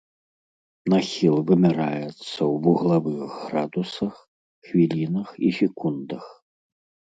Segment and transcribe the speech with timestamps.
[0.93, 4.13] Нахіл вымяраецца ў вуглавых градусах,
[4.67, 6.25] хвілінах і секундах.